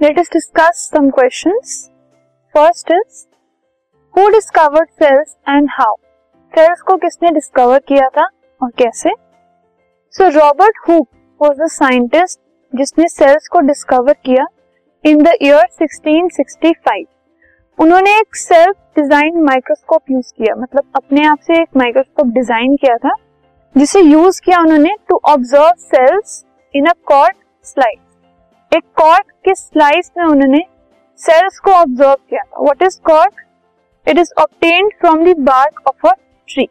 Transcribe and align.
Let 0.00 0.18
us 0.18 0.28
discuss 0.32 0.82
some 0.94 1.08
questions 1.10 1.70
first 2.54 2.90
is 2.92 3.24
who 4.14 4.28
discovered 4.30 4.88
cells 5.02 5.36
and 5.48 5.68
how 5.70 5.94
cells 6.52 6.82
को 6.82 6.96
किसने 6.96 7.30
discover 7.30 7.78
किया 7.88 8.08
था 8.08 8.28
और 8.60 8.70
कैसे? 8.78 9.14
So 10.14 10.28
Robert 10.38 10.78
Hooke 10.88 11.08
was 11.40 11.56
the 11.60 11.68
scientist 11.70 12.40
जिसने 12.72 13.08
सेल्स 13.08 13.48
को 13.48 13.60
डिस्कवर 13.66 14.12
किया 14.24 14.46
इन 15.04 15.22
द 15.22 15.34
ईयर 15.42 15.66
1665 15.82 17.04
उन्होंने 17.78 18.18
एक 18.20 18.36
सेल्फ 18.36 18.76
डिज़ाइन 18.98 19.42
माइक्रोस्कोप 19.44 20.10
यूज़ 20.10 20.32
किया 20.36 20.54
मतलब 20.56 20.92
अपने 20.96 21.26
आप 21.26 21.38
से 21.42 21.62
एक 21.62 21.76
माइक्रोस्कोप 21.76 22.34
डिज़ाइन 22.34 22.76
किया 22.76 22.96
था, 22.98 23.14
जिसे 23.74 24.00
यूज़ 24.00 24.40
किया 24.44 24.60
उन्होंने 24.60 24.96
to 25.08 25.20
observe 25.28 25.72
cells 25.86 26.44
in 26.74 26.86
a 26.86 26.92
cork 27.06 27.36
slice 27.66 28.07
एक 28.72 28.82
कॉर्क 28.96 29.30
के 29.44 29.54
स्लाइस 29.54 30.10
में 30.18 30.24
उन्होंने 30.24 30.58
सेल्स 31.20 31.58
को 31.58 31.70
ऑब्ज़र्व 31.72 32.14
किया 32.14 32.42
था। 32.42 32.62
What 32.62 32.82
is 32.82 32.98
cork 33.06 33.40
it 34.06 34.18
is 34.18 34.32
obtained 34.40 34.92
from 35.00 35.24
the 35.24 35.34
bark 35.44 35.80
of 35.88 36.06
a 36.06 36.12
tree 36.48 36.66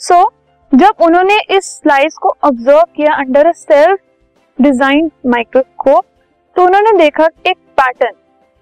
so 0.00 0.20
जब 0.72 1.04
उन्होंने 1.04 1.38
इस 1.56 1.70
स्लाइस 1.72 2.16
को 2.22 2.34
ऑब्ज़र्व 2.44 2.82
किया 2.96 3.14
under 3.14 3.46
a 3.46 3.52
self 3.52 3.98
design 4.58 5.10
microscope 5.26 6.04
तो 6.56 6.64
उन्होंने 6.64 6.96
देखा 6.98 7.28
एक 7.46 7.56
पैटर्न 7.80 8.14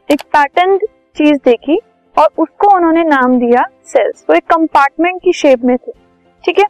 एक 0.09 0.23
पैटर्न 0.33 0.79
चीज़ 1.17 1.39
देखी 1.45 1.81
और 2.17 2.29
उसको 2.39 2.75
उन्होंने 2.77 3.03
नाम 3.05 3.39
दिया 3.39 3.65
सेल्स 3.87 4.25
वो 4.31 4.37
एक 4.37 4.47
कंपार्टमेंट 4.53 5.21
की 5.23 5.33
शेप 5.33 5.65
में 5.65 5.77
थे। 5.77 5.93
ठीक 6.45 6.59
है? 6.59 6.65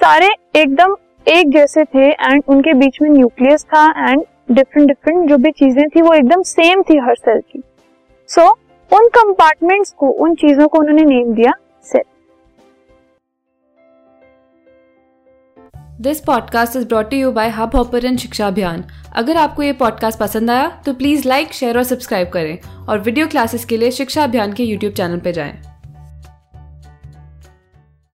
सारे 0.00 0.28
एकदम 0.56 0.96
एक 1.26 1.50
जैसे 1.52 1.84
थे 1.84 2.10
एंड 2.10 2.42
उनके 2.48 2.72
बीच 2.74 3.02
में 3.02 3.10
न्यूक्लियस 3.10 3.64
था 3.64 3.84
एंड 4.10 4.24
डिफरेंट 4.48 4.88
डिफरेंट 4.88 5.28
जो 5.28 5.36
भी 5.38 5.50
चीज़ें 5.50 5.88
थी 5.88 6.02
वो 6.02 6.12
एकदम 6.14 6.42
सेम 6.42 6.82
थी 6.82 6.98
हर 6.98 7.14
सेल 7.16 7.40
की। 7.40 7.62
सो 8.28 8.40
so, 8.40 8.52
उन 8.90 9.08
कंपार्टमेंट्स 9.08 9.94
को 9.98 10.10
उन 10.24 10.34
चीज़ों 10.34 10.68
को 10.68 10.78
उन्होंने 10.78 11.04
नेम 11.04 11.32
दिया 11.34 11.52
cell 11.86 12.02
this 16.00 16.20
podcast 16.20 16.76
is 16.76 16.86
brought 16.88 17.12
you 17.12 17.30
by 17.32 17.48
Hubhopper 17.76 18.16
Shiksha 18.16 18.46
Abhiyan 18.46 18.84
अगर 19.16 19.36
आपको 19.36 19.62
ये 19.62 19.72
पॉडकास्ट 19.72 20.18
पसंद 20.18 20.50
आया 20.50 20.68
तो 20.86 20.94
प्लीज़ 20.94 21.28
लाइक 21.28 21.52
शेयर 21.52 21.76
और 21.78 21.84
सब्सक्राइब 21.84 22.28
करें। 22.28 22.86
और 22.88 22.98
वीडियो 22.98 23.26
क्लासेस 23.26 23.64
के 23.64 23.76
लिए 23.76 23.90
शिक्षा 23.90 24.24
अभियान 24.24 24.52
के 24.52 24.64
यूट्यूब 24.64 24.92
चैनल 24.92 25.20
पर 25.20 25.30
जाएँ। 25.30 25.73